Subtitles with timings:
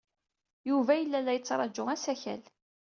[0.69, 2.41] Yuba yella la yettṛaju asakal.